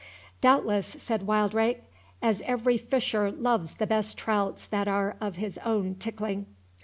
[0.41, 1.83] "Doubtless," said Wildrake,
[2.23, 6.47] "as every fisher loves best the trouts that are of his own tickling."